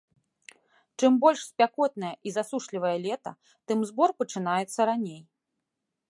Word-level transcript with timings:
Чым 1.01 1.17
больш 1.25 1.41
спякотнае 1.49 2.13
і 2.29 2.33
засушлівае 2.37 2.93
лета, 3.05 3.31
тым 3.73 3.77
збор 3.89 4.09
пачынаецца 4.23 4.79
раней. 4.91 5.21